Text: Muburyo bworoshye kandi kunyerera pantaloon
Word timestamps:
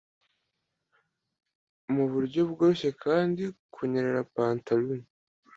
Muburyo 1.93 2.41
bworoshye 2.51 2.89
kandi 3.03 3.43
kunyerera 3.73 4.19
pantaloon 4.35 5.03